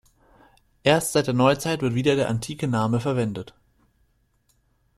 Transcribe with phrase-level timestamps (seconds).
[0.81, 3.53] Erst seit der Neuzeit wird wieder der antike Name verwendet.